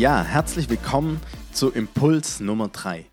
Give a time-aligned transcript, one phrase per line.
[0.00, 1.20] Ja, herzlich willkommen
[1.52, 3.04] zu Impuls Nummer 3.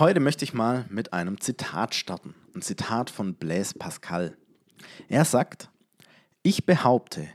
[0.00, 2.34] Heute möchte ich mal mit einem Zitat starten.
[2.52, 4.36] Ein Zitat von Blaise Pascal.
[5.08, 5.70] Er sagt,
[6.42, 7.28] ich behaupte,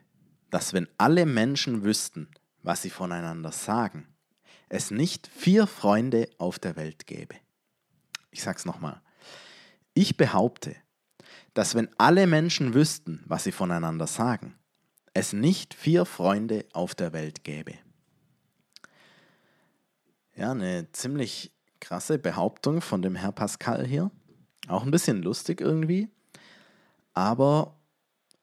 [0.50, 2.28] dass wenn alle Menschen wüssten,
[2.64, 4.08] was sie voneinander sagen,
[4.68, 7.36] es nicht vier Freunde auf der Welt gäbe.
[8.32, 9.00] Ich sage es nochmal.
[9.94, 10.76] Ich behaupte,
[11.54, 14.56] dass wenn alle Menschen wüssten, was sie voneinander sagen,
[15.14, 17.76] es nicht vier Freunde auf der Welt gäbe.
[20.38, 24.12] Ja, eine ziemlich krasse Behauptung von dem Herr Pascal hier.
[24.68, 26.10] Auch ein bisschen lustig irgendwie,
[27.16, 27.76] aber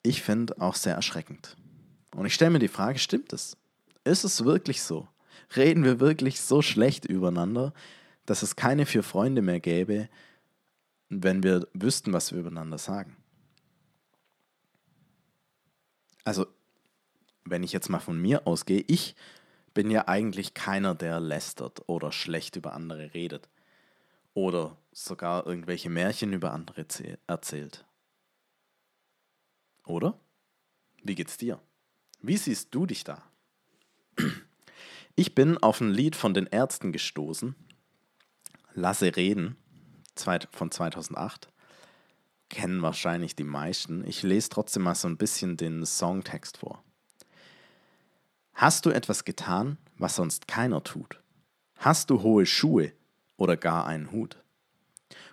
[0.02, 1.56] ich finde auch sehr erschreckend.
[2.16, 3.56] Und ich stelle mir die Frage, stimmt es?
[4.02, 5.06] Ist es wirklich so?
[5.54, 7.72] Reden wir wirklich so schlecht übereinander,
[8.26, 10.08] dass es keine vier Freunde mehr gäbe,
[11.10, 13.16] wenn wir wüssten, was wir übereinander sagen?
[16.24, 16.46] Also,
[17.44, 19.14] wenn ich jetzt mal von mir ausgehe, ich
[19.74, 23.48] bin ja eigentlich keiner, der lästert oder schlecht über andere redet
[24.32, 26.86] oder sogar irgendwelche Märchen über andere
[27.26, 27.84] erzählt.
[29.86, 30.18] Oder?
[31.02, 31.60] Wie geht's dir?
[32.22, 33.22] Wie siehst du dich da?
[35.16, 37.54] Ich bin auf ein Lied von den Ärzten gestoßen,
[38.72, 39.56] Lasse reden,
[40.52, 41.48] von 2008.
[42.48, 44.06] Kennen wahrscheinlich die meisten.
[44.06, 46.83] Ich lese trotzdem mal so ein bisschen den Songtext vor.
[48.54, 51.20] Hast du etwas getan, was sonst keiner tut?
[51.76, 52.92] Hast du hohe Schuhe
[53.36, 54.36] oder gar einen Hut?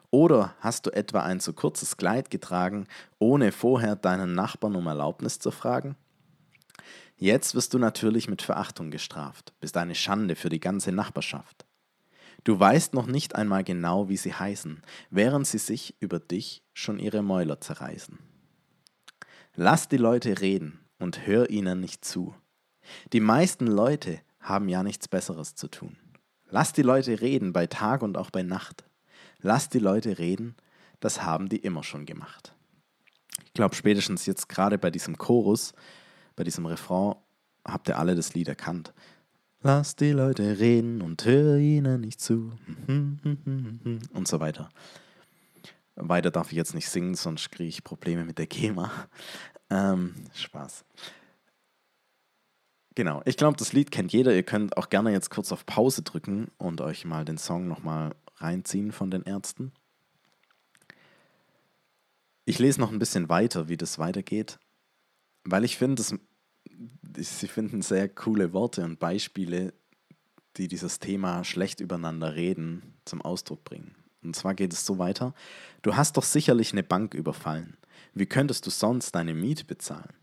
[0.09, 2.87] Oder hast du etwa ein zu kurzes Kleid getragen,
[3.19, 5.95] ohne vorher deinen Nachbarn um Erlaubnis zu fragen?
[7.15, 11.65] Jetzt wirst du natürlich mit Verachtung gestraft, bist eine Schande für die ganze Nachbarschaft.
[12.43, 16.97] Du weißt noch nicht einmal genau, wie sie heißen, während sie sich über dich schon
[16.97, 18.17] ihre Mäuler zerreißen.
[19.55, 22.33] Lass die Leute reden und hör ihnen nicht zu.
[23.13, 25.97] Die meisten Leute haben ja nichts Besseres zu tun.
[26.49, 28.83] Lass die Leute reden bei Tag und auch bei Nacht.
[29.39, 30.55] Lass die Leute reden,
[30.99, 32.53] das haben die immer schon gemacht.
[33.45, 35.73] Ich glaube, spätestens jetzt gerade bei diesem Chorus,
[36.35, 37.15] bei diesem Refrain,
[37.65, 38.93] habt ihr alle das Lied erkannt.
[39.61, 42.51] Lass die Leute reden und hör ihnen nicht zu.
[42.87, 44.69] Und so weiter.
[45.95, 48.89] Weiter darf ich jetzt nicht singen, sonst kriege ich Probleme mit der GEMA.
[49.69, 50.83] Ähm, Spaß.
[52.95, 54.35] Genau, ich glaube, das Lied kennt jeder.
[54.35, 58.13] Ihr könnt auch gerne jetzt kurz auf Pause drücken und euch mal den Song nochmal
[58.37, 59.71] reinziehen von den Ärzten.
[62.43, 64.59] Ich lese noch ein bisschen weiter, wie das weitergeht,
[65.43, 69.73] weil ich finde, sie finden sehr coole Worte und Beispiele,
[70.57, 73.95] die dieses Thema schlecht übereinander reden zum Ausdruck bringen.
[74.21, 75.33] Und zwar geht es so weiter,
[75.81, 77.77] du hast doch sicherlich eine Bank überfallen.
[78.13, 80.13] Wie könntest du sonst deine Miete bezahlen?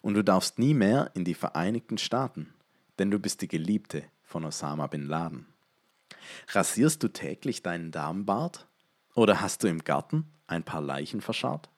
[0.00, 2.52] Und du darfst nie mehr in die Vereinigten Staaten,
[2.98, 5.46] denn du bist die Geliebte von Osama bin Laden.
[6.48, 8.66] Rasierst du täglich deinen Darmbart?
[9.14, 11.70] Oder hast du im Garten ein paar Leichen verscharrt?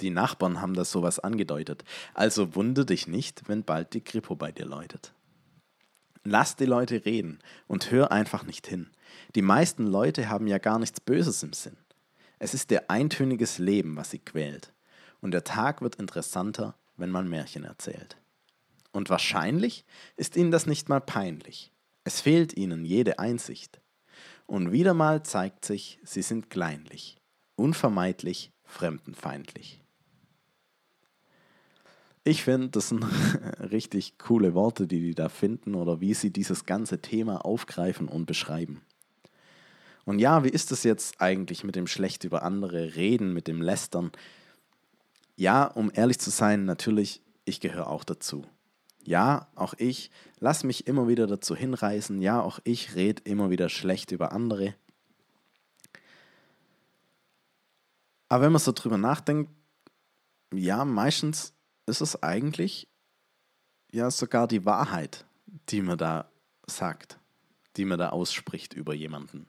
[0.00, 4.52] Die Nachbarn haben das sowas angedeutet, also wunder dich nicht, wenn bald die Kripo bei
[4.52, 5.14] dir läutet.
[6.22, 8.90] Lass die Leute reden und hör einfach nicht hin.
[9.34, 11.76] Die meisten Leute haben ja gar nichts Böses im Sinn.
[12.38, 14.72] Es ist ihr eintöniges Leben, was sie quält.
[15.20, 18.16] Und der Tag wird interessanter, wenn man Märchen erzählt.
[18.92, 19.84] Und wahrscheinlich
[20.16, 21.70] ist ihnen das nicht mal peinlich.
[22.04, 23.80] Es fehlt ihnen jede Einsicht.
[24.46, 27.20] Und wieder mal zeigt sich, sie sind kleinlich,
[27.56, 29.82] unvermeidlich, fremdenfeindlich.
[32.24, 33.04] Ich finde, das sind
[33.70, 38.26] richtig coole Worte, die die da finden oder wie sie dieses ganze Thema aufgreifen und
[38.26, 38.82] beschreiben.
[40.04, 43.60] Und ja, wie ist es jetzt eigentlich mit dem schlecht über andere reden, mit dem
[43.60, 44.12] Lästern?
[45.36, 48.44] Ja, um ehrlich zu sein, natürlich, ich gehöre auch dazu.
[49.04, 50.10] Ja, auch ich
[50.40, 52.20] lass mich immer wieder dazu hinreißen.
[52.20, 54.74] Ja, auch ich rede immer wieder schlecht über andere.
[58.28, 59.52] Aber wenn man so drüber nachdenkt,
[60.52, 61.52] ja, meistens
[61.86, 62.88] ist es eigentlich
[63.92, 65.24] ja sogar die Wahrheit,
[65.68, 66.30] die man da
[66.66, 67.20] sagt,
[67.76, 69.46] die man da ausspricht über jemanden.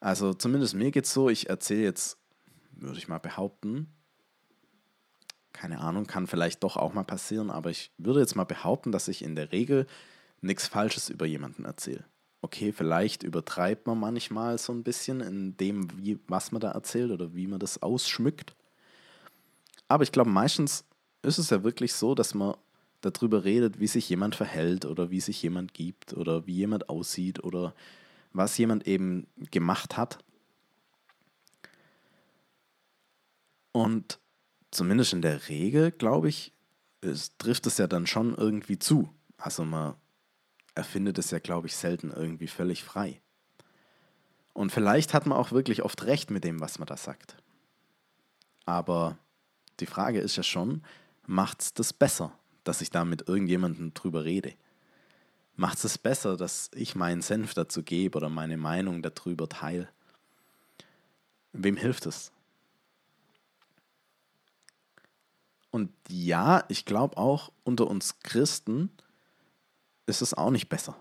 [0.00, 2.18] Also zumindest mir geht es so, ich erzähle jetzt
[2.72, 3.95] würde ich mal behaupten.
[5.56, 9.08] Keine Ahnung, kann vielleicht doch auch mal passieren, aber ich würde jetzt mal behaupten, dass
[9.08, 9.86] ich in der Regel
[10.42, 12.04] nichts Falsches über jemanden erzähle.
[12.42, 17.10] Okay, vielleicht übertreibt man manchmal so ein bisschen in dem, wie, was man da erzählt
[17.10, 18.54] oder wie man das ausschmückt.
[19.88, 20.84] Aber ich glaube, meistens
[21.22, 22.54] ist es ja wirklich so, dass man
[23.00, 27.42] darüber redet, wie sich jemand verhält oder wie sich jemand gibt oder wie jemand aussieht
[27.42, 27.74] oder
[28.34, 30.18] was jemand eben gemacht hat.
[33.72, 34.18] Und
[34.76, 36.52] zumindest in der Regel, glaube ich,
[37.00, 39.08] es trifft es ja dann schon irgendwie zu.
[39.38, 39.94] Also man
[40.74, 43.20] erfindet es ja, glaube ich, selten irgendwie völlig frei.
[44.52, 47.36] Und vielleicht hat man auch wirklich oft recht mit dem, was man da sagt.
[48.64, 49.18] Aber
[49.80, 50.82] die Frage ist ja schon,
[51.26, 52.32] macht es das besser,
[52.64, 54.54] dass ich da mit irgendjemandem drüber rede?
[55.56, 59.88] Macht es besser, dass ich meinen Senf dazu gebe oder meine Meinung darüber teile?
[61.52, 62.32] Wem hilft es?
[65.76, 68.88] Und ja, ich glaube auch unter uns Christen
[70.06, 70.96] ist es auch nicht besser.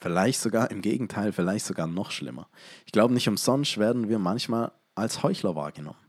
[0.00, 2.48] Vielleicht sogar im Gegenteil, vielleicht sogar noch schlimmer.
[2.84, 6.00] Ich glaube, nicht umsonst werden wir manchmal als Heuchler wahrgenommen.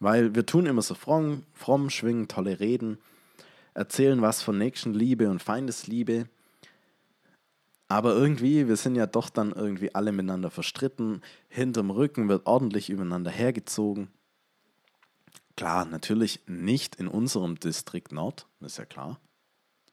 [0.00, 2.98] Weil wir tun immer so fromm, fromm schwingen tolle Reden,
[3.72, 6.28] erzählen was von Nächstenliebe und Feindesliebe.
[7.88, 11.22] Aber irgendwie, wir sind ja doch dann irgendwie alle miteinander verstritten.
[11.48, 14.10] Hinterm Rücken wird ordentlich übereinander hergezogen.
[15.56, 19.20] Klar, natürlich nicht in unserem Distrikt Nord, ist ja klar.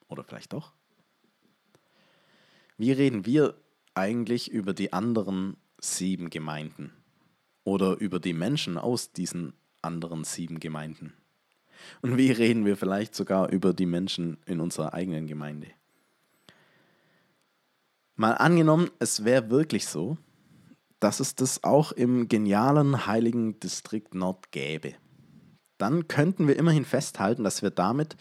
[0.08, 0.74] Oder vielleicht doch.
[2.78, 3.56] Wie reden wir
[3.94, 6.94] eigentlich über die anderen sieben Gemeinden?
[7.64, 11.14] Oder über die Menschen aus diesen anderen sieben Gemeinden?
[12.02, 15.68] Und wie reden wir vielleicht sogar über die Menschen in unserer eigenen Gemeinde?
[18.16, 20.18] Mal angenommen, es wäre wirklich so,
[21.00, 24.96] dass es das auch im genialen heiligen Distrikt Nord gäbe.
[25.80, 28.16] Dann könnten wir immerhin festhalten, dass wir damit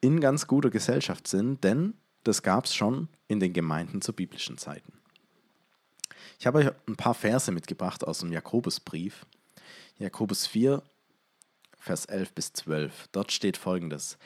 [0.00, 4.58] in ganz guter Gesellschaft sind, denn das gab es schon in den Gemeinden zu biblischen
[4.58, 4.92] Zeiten.
[6.38, 9.26] Ich habe euch ein paar Verse mitgebracht aus dem Jakobusbrief.
[9.98, 10.82] Jakobus 4,
[11.78, 13.08] Vers 11 bis 12.
[13.10, 14.18] Dort steht folgendes.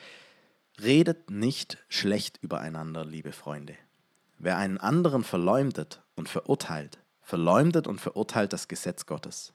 [0.81, 3.75] Redet nicht schlecht übereinander, liebe Freunde.
[4.37, 9.53] Wer einen anderen verleumdet und verurteilt, verleumdet und verurteilt das Gesetz Gottes.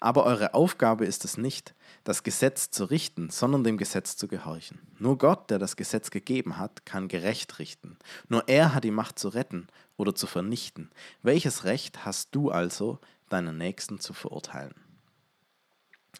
[0.00, 4.80] Aber eure Aufgabe ist es nicht, das Gesetz zu richten, sondern dem Gesetz zu gehorchen.
[4.98, 7.98] Nur Gott, der das Gesetz gegeben hat, kann gerecht richten.
[8.28, 10.90] Nur er hat die Macht zu retten oder zu vernichten.
[11.22, 12.98] Welches Recht hast du also,
[13.28, 14.74] deinen Nächsten zu verurteilen?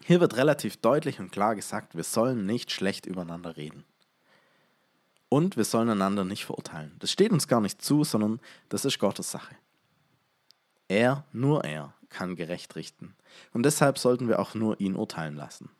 [0.05, 3.85] Hier wird relativ deutlich und klar gesagt, wir sollen nicht schlecht übereinander reden.
[5.29, 6.97] Und wir sollen einander nicht verurteilen.
[7.01, 9.55] Das steht uns gar nicht zu, sondern das ist Gottes Sache.
[10.89, 13.15] Er, nur er, kann gerecht richten.
[13.53, 15.71] Und deshalb sollten wir auch nur ihn urteilen lassen.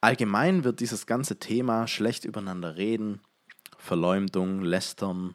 [0.00, 3.20] Allgemein wird dieses ganze Thema schlecht übereinander reden,
[3.78, 5.34] Verleumdung, Lästern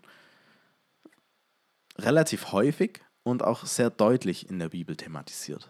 [1.97, 5.69] relativ häufig und auch sehr deutlich in der Bibel thematisiert.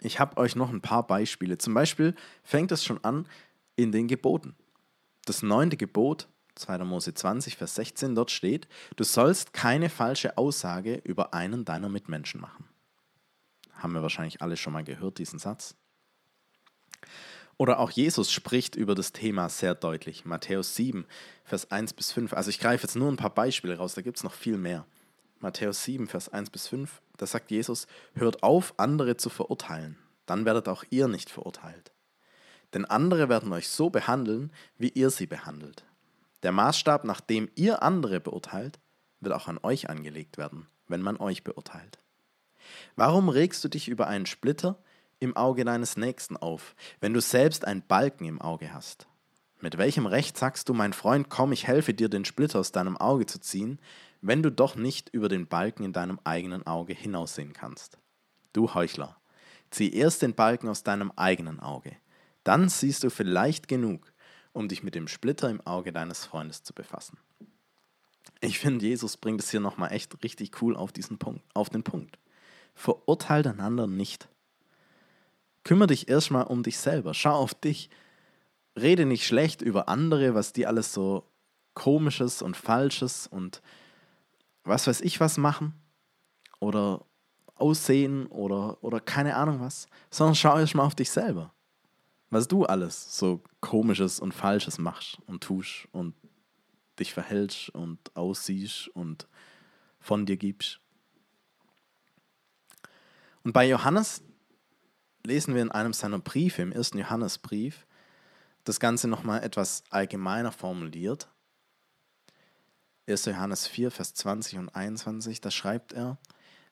[0.00, 1.56] Ich habe euch noch ein paar Beispiele.
[1.58, 3.26] Zum Beispiel fängt es schon an
[3.76, 4.54] in den Geboten.
[5.24, 6.78] Das neunte Gebot, 2.
[6.78, 12.40] Mose 20, Vers 16, dort steht, du sollst keine falsche Aussage über einen deiner Mitmenschen
[12.40, 12.68] machen.
[13.72, 15.74] Haben wir wahrscheinlich alle schon mal gehört, diesen Satz.
[17.56, 20.24] Oder auch Jesus spricht über das Thema sehr deutlich.
[20.24, 21.06] Matthäus 7,
[21.44, 22.32] Vers 1 bis 5.
[22.32, 24.86] Also ich greife jetzt nur ein paar Beispiele raus, da gibt es noch viel mehr.
[25.38, 30.46] Matthäus 7, Vers 1 bis 5, da sagt Jesus, hört auf, andere zu verurteilen, dann
[30.46, 31.92] werdet auch ihr nicht verurteilt.
[32.72, 35.84] Denn andere werden euch so behandeln, wie ihr sie behandelt.
[36.44, 38.78] Der Maßstab, nach dem ihr andere beurteilt,
[39.20, 41.98] wird auch an euch angelegt werden, wenn man euch beurteilt.
[42.96, 44.78] Warum regst du dich über einen Splitter
[45.20, 49.06] im Auge deines Nächsten auf, wenn du selbst einen Balken im Auge hast?
[49.62, 52.98] Mit welchem Recht sagst du, mein Freund, komm, ich helfe dir, den Splitter aus deinem
[52.98, 53.80] Auge zu ziehen,
[54.20, 57.96] wenn du doch nicht über den Balken in deinem eigenen Auge hinaussehen kannst.
[58.52, 59.16] Du Heuchler,
[59.70, 61.96] zieh erst den Balken aus deinem eigenen Auge,
[62.42, 64.12] dann siehst du vielleicht genug,
[64.54, 67.18] um dich mit dem Splitter im Auge deines Freundes zu befassen.
[68.40, 71.82] Ich finde, Jesus bringt es hier nochmal echt richtig cool auf, diesen Punkt, auf den
[71.82, 72.18] Punkt.
[72.74, 74.28] Verurteilt einander nicht.
[75.64, 77.14] Kümmere dich erstmal um dich selber.
[77.14, 77.90] Schau auf dich.
[78.76, 81.24] Rede nicht schlecht über andere, was die alles so
[81.74, 83.62] komisches und falsches und
[84.62, 85.74] was weiß ich was machen
[86.60, 87.04] oder
[87.56, 91.53] aussehen oder, oder keine Ahnung was, sondern schau erst mal auf dich selber.
[92.34, 96.16] Was du alles so komisches und falsches machst und tust und
[96.98, 99.28] dich verhältst und aussiehst und
[100.00, 100.80] von dir gibst.
[103.44, 104.20] Und bei Johannes
[105.24, 107.86] lesen wir in einem seiner Briefe, im ersten Johannesbrief,
[108.64, 111.28] das Ganze nochmal etwas allgemeiner formuliert.
[113.06, 113.26] 1.
[113.26, 116.18] Johannes 4, Vers 20 und 21, da schreibt er,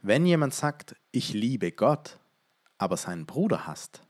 [0.01, 2.19] wenn jemand sagt, ich liebe Gott,
[2.79, 4.03] aber seinen Bruder hasst,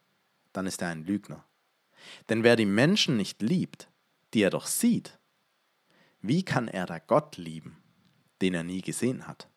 [0.53, 1.45] dann ist er ein Lügner.
[2.29, 3.89] Denn wer die Menschen nicht liebt,
[4.35, 5.19] die er doch sieht,
[6.21, 7.77] wie kann er da Gott lieben,
[8.41, 9.49] den er nie gesehen hat?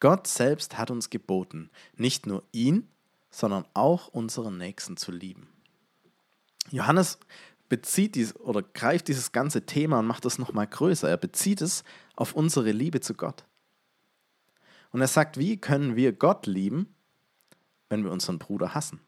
[0.00, 2.88] Gott selbst hat uns geboten, nicht nur ihn,
[3.30, 5.48] sondern auch unseren Nächsten zu lieben.
[6.70, 7.18] Johannes
[7.68, 11.08] bezieht dies oder greift dieses ganze Thema und macht es nochmal größer.
[11.08, 11.84] Er bezieht es
[12.16, 13.44] auf unsere Liebe zu Gott.
[14.90, 16.94] Und er sagt, wie können wir Gott lieben,
[17.88, 19.00] wenn wir unseren Bruder hassen?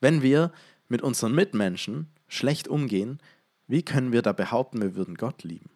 [0.00, 0.52] Wenn wir
[0.88, 3.20] mit unseren Mitmenschen schlecht umgehen,
[3.66, 5.70] wie können wir da behaupten, wir würden Gott lieben?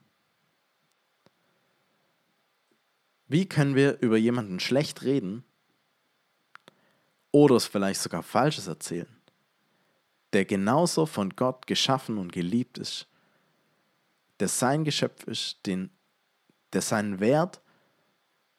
[3.29, 5.45] Wie können wir über jemanden schlecht reden
[7.31, 9.09] oder es vielleicht sogar Falsches erzählen,
[10.33, 13.09] der genauso von Gott geschaffen und geliebt ist,
[14.41, 15.91] der sein Geschöpf ist, den,
[16.73, 17.61] der seinen Wert,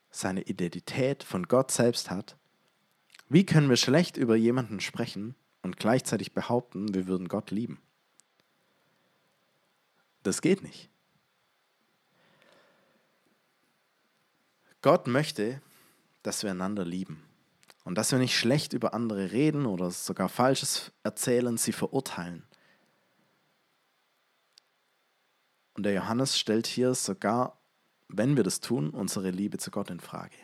[0.09, 2.35] seine Identität von Gott selbst hat?
[3.29, 7.81] Wie können wir schlecht über jemanden sprechen und gleichzeitig behaupten, wir würden Gott lieben?
[10.21, 10.89] Das geht nicht.
[14.81, 15.61] Gott möchte,
[16.21, 17.23] dass wir einander lieben.
[17.85, 22.43] Und dass wir nicht schlecht über andere reden oder sogar Falsches erzählen, sie verurteilen.
[25.73, 27.59] Und der Johannes stellt hier sogar,
[28.07, 30.35] wenn wir das tun, unsere Liebe zu Gott in Frage.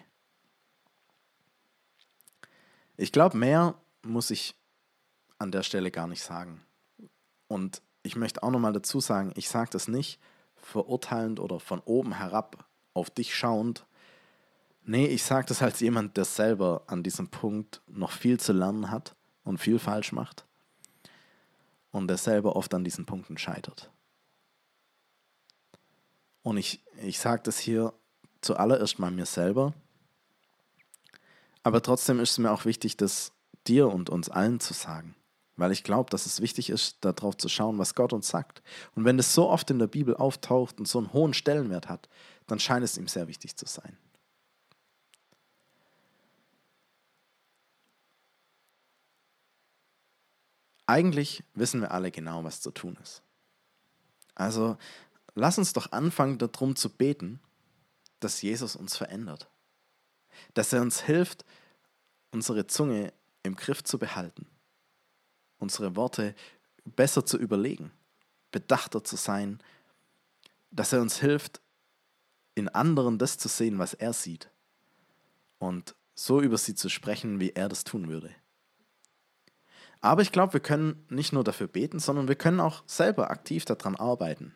[2.97, 4.55] Ich glaube, mehr muss ich
[5.39, 6.61] an der Stelle gar nicht sagen.
[7.47, 10.19] Und ich möchte auch nochmal dazu sagen, ich sage das nicht
[10.55, 13.85] verurteilend oder von oben herab auf dich schauend,
[14.89, 18.89] Nee, ich sage das als jemand, der selber an diesem Punkt noch viel zu lernen
[18.89, 20.45] hat und viel falsch macht
[21.91, 23.91] und der selber oft an diesen Punkten scheitert.
[26.41, 27.93] Und ich, ich sage das hier
[28.41, 29.75] zuallererst mal mir selber,
[31.61, 33.31] aber trotzdem ist es mir auch wichtig, das
[33.67, 35.13] dir und uns allen zu sagen,
[35.59, 38.63] weil ich glaube, dass es wichtig ist, darauf zu schauen, was Gott uns sagt.
[38.95, 42.07] Und wenn es so oft in der Bibel auftaucht und so einen hohen Stellenwert hat,
[42.47, 43.97] dann scheint es ihm sehr wichtig zu sein.
[50.85, 53.21] Eigentlich wissen wir alle genau, was zu tun ist.
[54.33, 54.77] Also
[55.35, 57.39] lass uns doch anfangen, darum zu beten,
[58.19, 59.47] dass Jesus uns verändert.
[60.55, 61.45] Dass er uns hilft,
[62.31, 63.13] unsere Zunge
[63.43, 64.47] im Griff zu behalten,
[65.59, 66.35] unsere Worte
[66.85, 67.91] besser zu überlegen,
[68.51, 69.59] bedachter zu sein,
[70.71, 71.61] dass er uns hilft,
[72.55, 74.49] in anderen das zu sehen, was er sieht
[75.59, 78.33] und so über sie zu sprechen, wie er das tun würde.
[80.01, 83.65] Aber ich glaube, wir können nicht nur dafür beten, sondern wir können auch selber aktiv
[83.65, 84.53] daran arbeiten.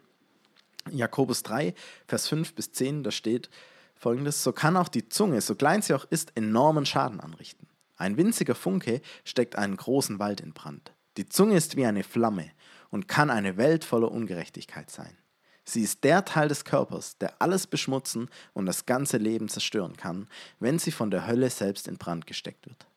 [0.90, 1.74] Jakobus 3,
[2.08, 3.50] Vers 5 bis 10, da steht
[3.96, 7.68] folgendes: So kann auch die Zunge, so klein sie auch ist, enormen Schaden anrichten.
[8.04, 10.94] Ein winziger Funke steckt einen großen Wald in Brand.
[11.16, 12.52] Die Zunge ist wie eine Flamme
[12.90, 15.18] und kann eine Welt voller Ungerechtigkeit sein.
[15.64, 20.28] Sie ist der Teil des Körpers, der alles beschmutzen und das ganze Leben zerstören kann,
[20.60, 22.88] wenn sie von der Hölle selbst in Brand gesteckt wird.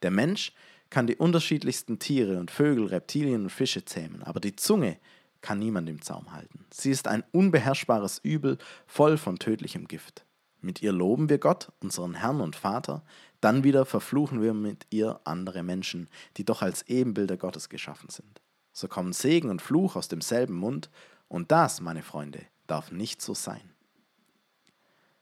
[0.00, 0.54] Der Mensch
[0.88, 4.96] kann die unterschiedlichsten Tiere und Vögel, Reptilien und Fische zähmen, aber die Zunge
[5.42, 6.64] kann niemand im Zaum halten.
[6.72, 10.24] Sie ist ein unbeherrschbares Übel, voll von tödlichem Gift.
[10.62, 13.04] Mit ihr loben wir Gott, unseren Herrn und Vater,
[13.46, 18.42] dann wieder verfluchen wir mit ihr andere Menschen, die doch als Ebenbilder Gottes geschaffen sind.
[18.72, 20.90] So kommen Segen und Fluch aus demselben Mund,
[21.28, 23.70] und das, meine Freunde, darf nicht so sein.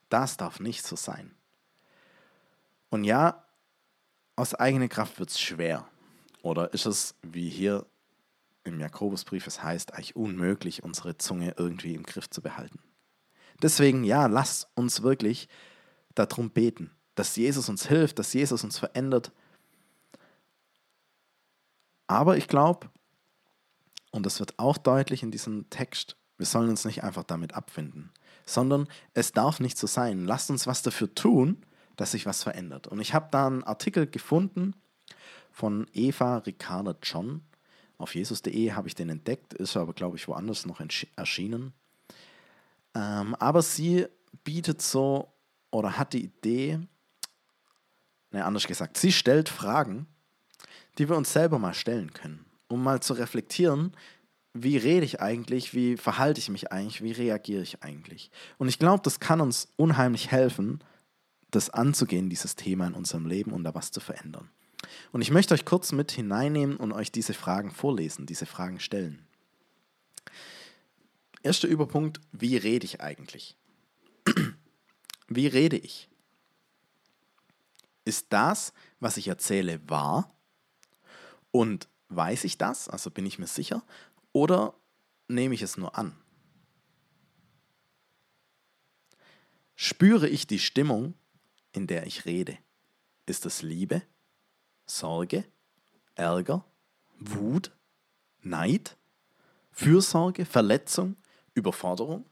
[0.09, 1.35] Das darf nicht so sein.
[2.88, 3.45] Und ja,
[4.37, 5.87] aus eigener Kraft wird es schwer.
[6.40, 7.85] Oder ist es, wie hier
[8.64, 12.78] im Jakobusbrief es heißt, eigentlich unmöglich, unsere Zunge irgendwie im Griff zu behalten?
[13.61, 15.47] Deswegen, ja, lasst uns wirklich
[16.14, 19.33] darum beten, dass Jesus uns hilft, dass Jesus uns verändert.
[22.06, 22.90] Aber ich glaube,
[24.11, 28.12] und das wird auch deutlich in diesem Text, wir sollen uns nicht einfach damit abfinden,
[28.47, 30.25] sondern es darf nicht so sein.
[30.25, 31.64] Lasst uns was dafür tun,
[31.97, 32.87] dass sich was verändert.
[32.87, 34.75] Und ich habe da einen Artikel gefunden
[35.50, 37.42] von Eva Ricarda John.
[37.99, 40.80] Auf jesus.de habe ich den entdeckt, ist aber, glaube ich, woanders noch
[41.16, 41.73] erschienen.
[42.94, 44.06] Ähm, aber sie
[44.42, 45.33] bietet so
[45.71, 46.80] oder hat die Idee,
[48.35, 50.07] ne, anders gesagt, sie stellt Fragen,
[50.99, 53.97] die wir uns selber mal stellen können, um mal zu reflektieren,
[54.53, 58.31] wie rede ich eigentlich, wie verhalte ich mich eigentlich, wie reagiere ich eigentlich.
[58.59, 60.81] Und ich glaube, das kann uns unheimlich helfen,
[61.50, 64.49] das anzugehen, dieses Thema in unserem Leben und da was zu verändern.
[65.12, 69.26] Und ich möchte euch kurz mit hineinnehmen und euch diese Fragen vorlesen, diese Fragen stellen.
[71.43, 73.57] Erster Überpunkt, wie rede ich eigentlich?
[75.29, 76.09] Wie rede ich?
[78.04, 80.34] Ist das, was ich erzähle, wahr?
[81.50, 82.88] Und weiß ich das?
[82.88, 83.82] Also bin ich mir sicher?
[84.32, 84.75] Oder
[85.28, 86.16] nehme ich es nur an?
[89.75, 91.14] Spüre ich die Stimmung,
[91.73, 92.58] in der ich rede?
[93.26, 94.02] Ist es Liebe,
[94.87, 95.44] Sorge,
[96.14, 96.64] Ärger,
[97.18, 97.73] Wut,
[98.40, 98.96] Neid,
[99.70, 101.16] Fürsorge, Verletzung,
[101.54, 102.26] Überforderung?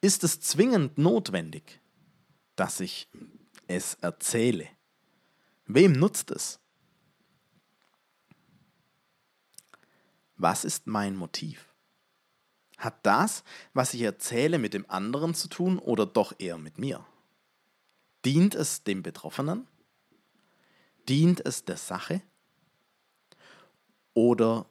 [0.00, 1.80] Ist es zwingend notwendig,
[2.58, 3.08] dass ich
[3.68, 4.68] es erzähle?
[5.66, 6.58] Wem nutzt es?
[10.36, 11.72] Was ist mein Motiv?
[12.76, 17.04] Hat das, was ich erzähle, mit dem anderen zu tun oder doch eher mit mir?
[18.24, 19.66] Dient es dem Betroffenen?
[21.08, 22.22] Dient es der Sache?
[24.14, 24.66] Oder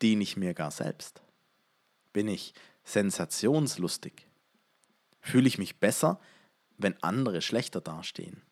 [0.00, 1.22] diene ich mir gar selbst?
[2.12, 4.26] Bin ich sensationslustig?
[5.20, 6.20] Fühle ich mich besser,
[6.78, 8.42] wenn andere schlechter dastehen?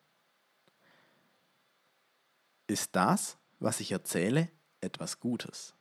[2.67, 4.49] Ist das, was ich erzähle,
[4.81, 5.73] etwas Gutes?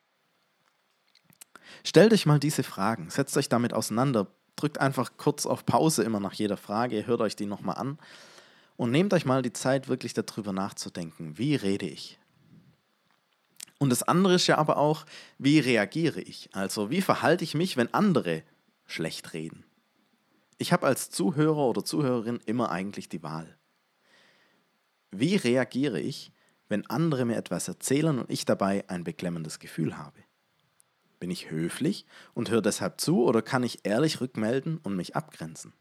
[1.83, 6.21] Stellt euch mal diese Fragen, setzt euch damit auseinander, drückt einfach kurz auf Pause immer
[6.21, 7.99] nach jeder Frage, hört euch die nochmal an
[8.77, 12.19] und nehmt euch mal die Zeit, wirklich darüber nachzudenken, wie rede ich?
[13.79, 15.05] Und das andere ist ja aber auch,
[15.39, 16.49] wie reagiere ich?
[16.53, 18.43] Also wie verhalte ich mich, wenn andere
[18.87, 19.65] schlecht reden?
[20.59, 23.59] Ich habe als Zuhörer oder Zuhörerin immer eigentlich die Wahl.
[25.11, 26.33] Wie reagiere ich,
[26.69, 30.19] wenn andere mir etwas erzählen und ich dabei ein beklemmendes Gefühl habe?
[31.19, 35.73] Bin ich höflich und höre deshalb zu oder kann ich ehrlich rückmelden und mich abgrenzen?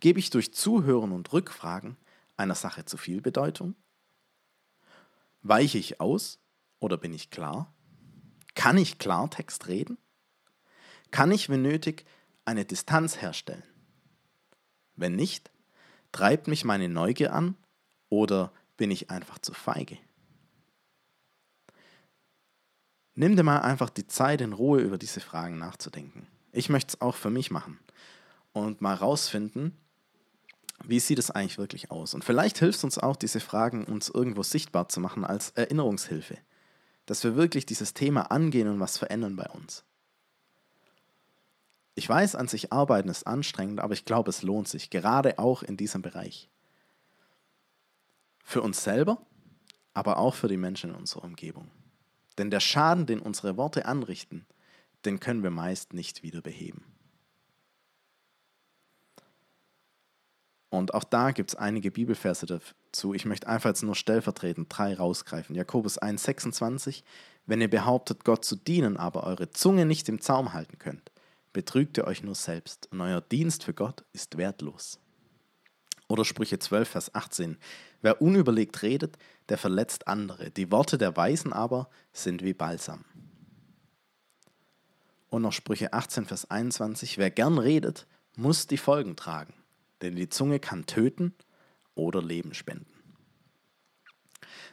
[0.00, 1.96] Gebe ich durch Zuhören und Rückfragen
[2.36, 3.74] einer Sache zu viel Bedeutung?
[5.42, 6.38] Weiche ich aus
[6.78, 7.74] oder bin ich klar?
[8.54, 9.98] Kann ich Klartext reden?
[11.10, 12.04] Kann ich, wenn nötig,
[12.44, 13.69] eine Distanz herstellen?
[15.00, 15.50] Wenn nicht,
[16.12, 17.56] treibt mich meine Neugier an
[18.10, 19.96] oder bin ich einfach zu feige?
[23.14, 26.26] Nimm dir mal einfach die Zeit in Ruhe über diese Fragen nachzudenken.
[26.52, 27.78] Ich möchte es auch für mich machen
[28.52, 29.76] und mal rausfinden,
[30.84, 32.14] wie sieht es eigentlich wirklich aus?
[32.14, 36.36] Und vielleicht hilft es uns auch, diese Fragen uns irgendwo sichtbar zu machen als Erinnerungshilfe,
[37.06, 39.84] dass wir wirklich dieses Thema angehen und was verändern bei uns.
[42.00, 45.62] Ich weiß, an sich arbeiten ist anstrengend, aber ich glaube, es lohnt sich, gerade auch
[45.62, 46.48] in diesem Bereich.
[48.42, 49.20] Für uns selber,
[49.92, 51.70] aber auch für die Menschen in unserer Umgebung.
[52.38, 54.46] Denn der Schaden, den unsere Worte anrichten,
[55.04, 56.86] den können wir meist nicht wieder beheben.
[60.70, 63.12] Und auch da gibt es einige Bibelverse dazu.
[63.12, 65.54] Ich möchte einfach jetzt nur stellvertretend drei rausgreifen.
[65.54, 67.02] Jakobus 1,26.
[67.44, 71.09] Wenn ihr behauptet, Gott zu dienen, aber eure Zunge nicht im Zaum halten könnt,
[71.52, 74.98] betrügt ihr euch nur selbst und euer Dienst für Gott ist wertlos.
[76.08, 77.56] Oder Sprüche 12, Vers 18.
[78.02, 79.16] Wer unüberlegt redet,
[79.48, 80.50] der verletzt andere.
[80.50, 83.04] Die Worte der Weisen aber sind wie Balsam.
[85.28, 87.18] Und noch Sprüche 18, Vers 21.
[87.18, 89.54] Wer gern redet, muss die Folgen tragen
[90.02, 91.34] denn die Zunge kann töten
[91.94, 92.86] oder Leben spenden.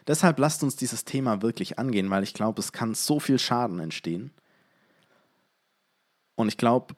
[0.06, 3.78] Deshalb lasst uns dieses Thema wirklich angehen, weil ich glaube, es kann so viel Schaden
[3.78, 4.32] entstehen.
[6.38, 6.94] Und ich glaube,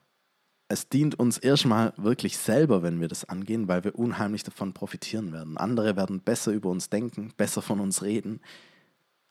[0.69, 5.33] es dient uns erstmal wirklich selber, wenn wir das angehen, weil wir unheimlich davon profitieren
[5.33, 5.57] werden.
[5.57, 8.43] Andere werden besser über uns denken, besser von uns reden,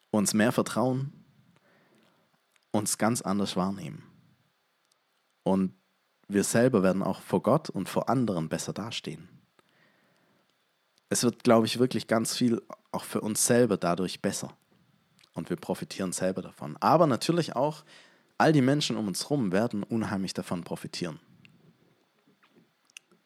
[0.09, 1.13] uns mehr vertrauen,
[2.71, 4.01] uns ganz anders wahrnehmen.
[5.43, 5.75] Und
[6.27, 9.29] wir selber werden auch vor Gott und vor anderen besser dastehen.
[11.09, 14.57] Es wird, glaube ich, wirklich ganz viel auch für uns selber dadurch besser.
[15.35, 16.77] Und wir profitieren selber davon.
[16.77, 17.83] Aber natürlich auch
[18.39, 21.19] all die Menschen um uns herum werden unheimlich davon profitieren.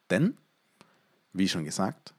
[0.09, 0.37] Denn,
[1.31, 2.13] wie schon gesagt,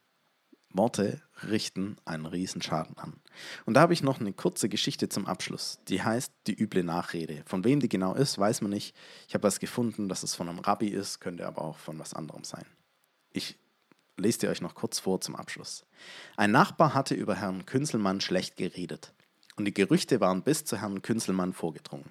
[0.71, 3.21] Worte richten einen Riesenschaden an.
[3.65, 5.81] Und da habe ich noch eine kurze Geschichte zum Abschluss.
[5.89, 7.43] Die heißt Die üble Nachrede.
[7.47, 8.97] Von wem die genau ist, weiß man nicht.
[9.29, 12.15] Ich habe was gefunden, dass es von einem Rabbi ist, könnte aber auch von was
[12.15, 12.65] anderem sein.
[13.33, 13.57] Ich
[14.17, 15.85] lese dir euch noch kurz vor zum Abschluss.
[16.37, 19.13] Ein Nachbar hatte über Herrn Künzelmann schlecht geredet.
[19.57, 22.11] Und die Gerüchte waren bis zu Herrn Künzelmann vorgedrungen.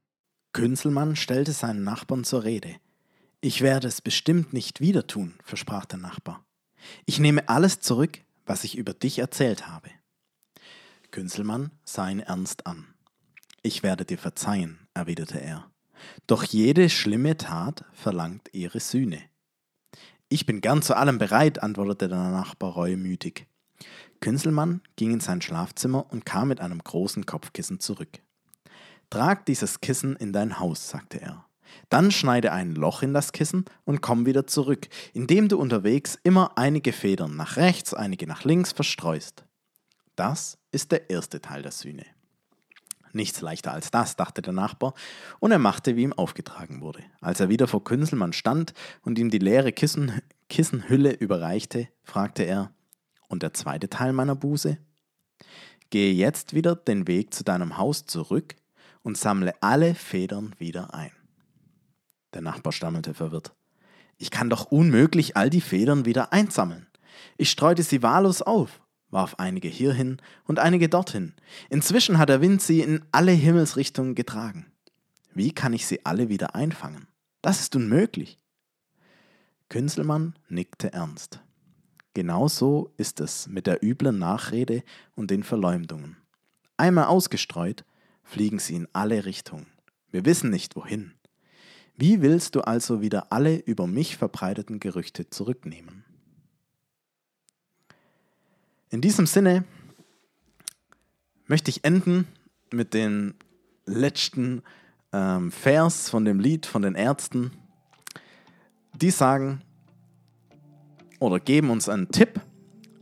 [0.53, 2.75] Künzelmann stellte seinen Nachbarn zur Rede.
[3.41, 6.45] Ich werde es bestimmt nicht wieder tun, versprach der Nachbar.
[7.05, 9.89] Ich nehme alles zurück, was ich über dich erzählt habe.
[11.11, 12.85] Künzelmann sah ihn ernst an.
[13.63, 15.69] Ich werde dir verzeihen, erwiderte er.
[16.27, 19.21] Doch jede schlimme Tat verlangt ihre Sühne.
[20.29, 23.47] Ich bin gern zu allem bereit, antwortete der Nachbar reumütig.
[24.19, 28.19] Künselmann ging in sein Schlafzimmer und kam mit einem großen Kopfkissen zurück.
[29.13, 31.45] Trag dieses Kissen in dein Haus, sagte er.
[31.89, 36.57] Dann schneide ein Loch in das Kissen und komm wieder zurück, indem du unterwegs immer
[36.57, 39.45] einige Federn nach rechts, einige nach links verstreust.
[40.15, 42.07] Das ist der erste Teil der Sühne.
[43.11, 44.95] Nichts leichter als das, dachte der Nachbar,
[45.39, 47.03] und er machte, wie ihm aufgetragen wurde.
[47.21, 48.73] Als er wieder vor Künselmann stand
[49.03, 52.71] und ihm die leere Kissen, Kissenhülle überreichte, fragte er,
[53.27, 54.79] und der zweite Teil meiner Buße?
[55.91, 58.55] Gehe jetzt wieder den Weg zu deinem Haus zurück
[59.03, 61.11] und sammle alle Federn wieder ein.
[62.33, 63.53] Der Nachbar stammelte verwirrt.
[64.17, 66.87] Ich kann doch unmöglich all die Federn wieder einsammeln.
[67.37, 68.81] Ich streute sie wahllos auf
[69.13, 71.33] warf einige hierhin und einige dorthin.
[71.69, 74.65] Inzwischen hat der Wind sie in alle Himmelsrichtungen getragen.
[75.33, 77.07] Wie kann ich sie alle wieder einfangen?
[77.41, 78.37] Das ist unmöglich.
[79.69, 81.39] Künselmann nickte ernst.
[82.13, 84.83] Genauso ist es mit der üblen Nachrede
[85.15, 86.17] und den Verleumdungen.
[86.77, 87.85] Einmal ausgestreut,
[88.23, 89.67] fliegen sie in alle Richtungen.
[90.11, 91.13] Wir wissen nicht wohin.
[91.95, 96.03] Wie willst du also wieder alle über mich verbreiteten Gerüchte zurücknehmen?
[98.89, 99.63] In diesem Sinne
[101.47, 102.27] möchte ich enden
[102.71, 103.35] mit dem
[103.85, 104.63] letzten
[105.11, 107.51] ähm, Vers von dem Lied von den Ärzten.
[108.93, 109.61] Die sagen
[111.19, 112.41] oder geben uns einen Tipp,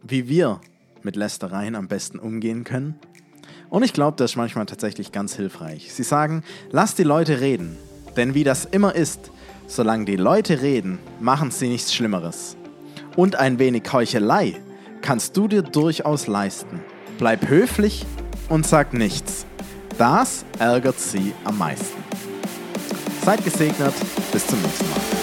[0.03, 0.62] wie wir
[1.03, 2.99] mit Lästereien am besten umgehen können.
[3.71, 5.93] Und ich glaube, das ist manchmal tatsächlich ganz hilfreich.
[5.93, 7.77] Sie sagen, lass die Leute reden,
[8.17, 9.31] denn wie das immer ist,
[9.65, 12.57] solange die Leute reden, machen sie nichts Schlimmeres.
[13.15, 14.57] Und ein wenig Heuchelei
[15.01, 16.81] kannst du dir durchaus leisten.
[17.17, 18.05] Bleib höflich
[18.49, 19.45] und sag nichts.
[19.97, 22.03] Das ärgert sie am meisten.
[23.23, 23.93] Seid gesegnet,
[24.34, 25.20] bis zum nächsten Mal.